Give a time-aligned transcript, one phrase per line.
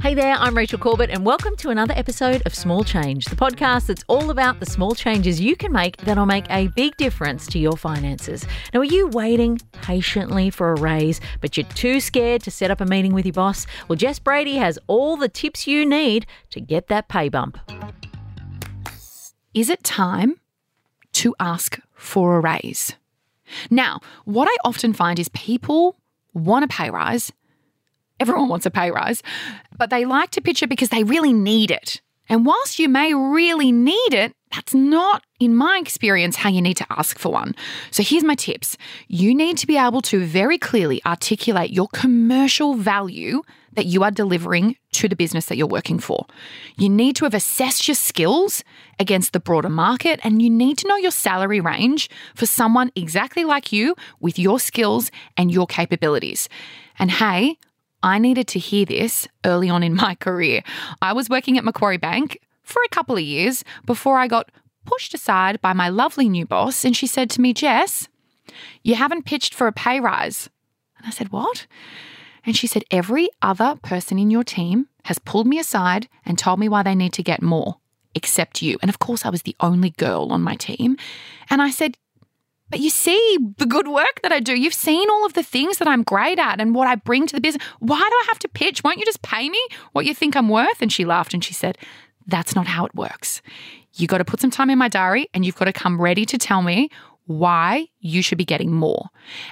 [0.00, 3.86] Hey there, I'm Rachel Corbett, and welcome to another episode of Small Change, the podcast
[3.86, 7.58] that's all about the small changes you can make that'll make a big difference to
[7.58, 8.46] your finances.
[8.72, 12.80] Now, are you waiting patiently for a raise, but you're too scared to set up
[12.80, 13.66] a meeting with your boss?
[13.88, 17.58] Well, Jess Brady has all the tips you need to get that pay bump.
[19.52, 20.38] Is it time
[21.14, 22.94] to ask for a raise?
[23.68, 25.96] Now, what I often find is people
[26.34, 27.32] want a pay rise
[28.20, 29.22] Everyone wants a pay rise,
[29.76, 32.00] but they like to pitch it because they really need it.
[32.28, 36.76] And whilst you may really need it, that's not, in my experience, how you need
[36.78, 37.54] to ask for one.
[37.90, 38.76] So here's my tips.
[39.06, 43.42] You need to be able to very clearly articulate your commercial value
[43.74, 46.26] that you are delivering to the business that you're working for.
[46.76, 48.64] You need to have assessed your skills
[48.98, 53.44] against the broader market, and you need to know your salary range for someone exactly
[53.44, 56.48] like you with your skills and your capabilities.
[56.98, 57.58] And hey,
[58.02, 60.62] I needed to hear this early on in my career.
[61.02, 64.50] I was working at Macquarie Bank for a couple of years before I got
[64.84, 68.08] pushed aside by my lovely new boss, and she said to me, Jess,
[68.82, 70.48] you haven't pitched for a pay rise.
[70.96, 71.66] And I said, What?
[72.44, 76.58] And she said, Every other person in your team has pulled me aside and told
[76.58, 77.76] me why they need to get more,
[78.14, 78.78] except you.
[78.80, 80.96] And of course, I was the only girl on my team.
[81.50, 81.96] And I said,
[82.70, 84.58] but you see the good work that I do.
[84.58, 87.34] You've seen all of the things that I'm great at and what I bring to
[87.34, 87.64] the business.
[87.78, 88.84] Why do I have to pitch?
[88.84, 89.60] Won't you just pay me
[89.92, 90.82] what you think I'm worth?
[90.82, 91.78] And she laughed and she said,
[92.26, 93.42] That's not how it works.
[93.94, 96.24] You got to put some time in my diary and you've got to come ready
[96.26, 96.90] to tell me
[97.28, 99.10] why you should be getting more.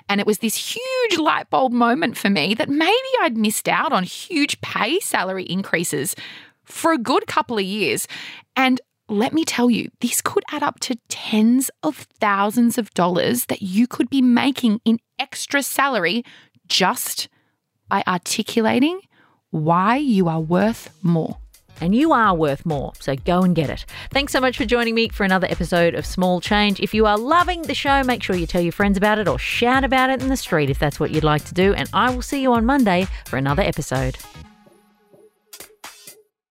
[0.09, 3.93] And it was this huge light bulb moment for me that maybe I'd missed out
[3.93, 6.17] on huge pay salary increases
[6.65, 8.09] for a good couple of years.
[8.57, 13.47] And let me tell you, this could add up to tens of thousands of dollars
[13.47, 16.25] that you could be making in extra salary
[16.67, 17.29] just
[17.89, 19.01] by articulating
[19.51, 21.39] why you are worth more.
[21.79, 23.85] And you are worth more, so go and get it.
[24.11, 26.81] Thanks so much for joining me for another episode of Small Change.
[26.81, 29.39] If you are loving the show, make sure you tell your friends about it or
[29.39, 31.75] shout about it in the street if that's what you'd like to do.
[31.75, 34.17] And I will see you on Monday for another episode.